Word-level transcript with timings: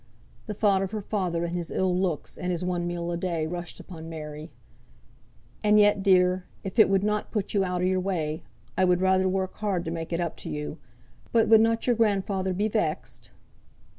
(The 0.47 0.55
thought 0.55 0.81
of 0.81 0.89
her 0.89 1.01
father, 1.03 1.43
and 1.45 1.55
his 1.55 1.69
ill 1.69 1.95
looks, 1.95 2.35
and 2.35 2.51
his 2.51 2.65
one 2.65 2.87
meal 2.87 3.11
a 3.11 3.17
day, 3.17 3.45
rushed 3.45 3.79
upon 3.79 4.09
Mary.) 4.09 4.49
"And 5.63 5.79
yet, 5.79 6.01
dear, 6.01 6.45
if 6.63 6.79
it 6.79 6.89
would 6.89 7.03
not 7.03 7.29
put 7.29 7.53
you 7.53 7.63
out 7.63 7.81
o' 7.81 7.85
your 7.85 7.99
way, 7.99 8.41
I 8.75 8.83
would 8.83 8.99
work 8.99 9.53
hard 9.57 9.85
to 9.85 9.91
make 9.91 10.11
it 10.11 10.19
up 10.19 10.37
to 10.37 10.49
you; 10.49 10.79
but 11.31 11.47
would 11.49 11.61
not 11.61 11.85
your 11.85 11.95
grandfather 11.95 12.51
be 12.51 12.67
vexed?" 12.67 13.29